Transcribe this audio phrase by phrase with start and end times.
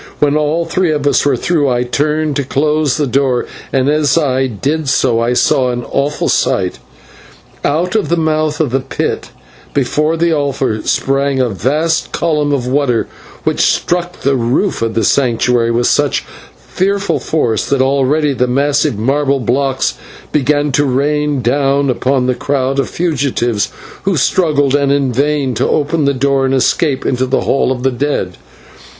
[0.17, 4.17] When all three of us were through I turned to close the door, and as
[4.17, 6.79] I did so I saw an awful sight.
[7.63, 9.29] Out of the mouth of the pit
[9.75, 13.05] before the altar sprang a vast column of water,
[13.43, 16.21] which struck the roof of the Sanctuary with such
[16.57, 19.93] fearful force that already the massive marble blocks
[20.31, 23.69] began to rain down upon the crowd of fugitives,
[24.01, 27.83] who struggled and in vain to open the door and escape into the Hall of
[27.83, 28.37] the Dead.